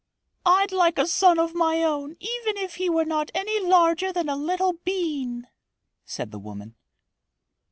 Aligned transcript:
"I'd 0.47 0.71
like 0.71 0.97
a 0.97 1.05
son 1.05 1.37
of 1.37 1.53
my 1.53 1.83
own 1.83 2.17
even 2.19 2.57
if 2.57 2.77
he 2.77 2.89
were 2.89 3.05
not 3.05 3.29
any 3.35 3.59
larger 3.59 4.11
than 4.11 4.29
a 4.29 4.35
little 4.35 4.73
bean," 4.73 5.45
said 6.05 6.31
the 6.31 6.39
woman. 6.39 6.75